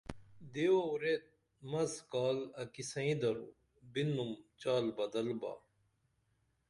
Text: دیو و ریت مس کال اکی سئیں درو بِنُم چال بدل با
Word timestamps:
دیو 0.53 0.75
و 0.89 0.97
ریت 1.01 1.25
مس 1.71 1.93
کال 2.11 2.37
اکی 2.61 2.83
سئیں 2.91 3.17
درو 3.21 3.47
بِنُم 3.91 4.31
چال 4.61 4.85
بدل 4.97 5.27
با 5.41 5.53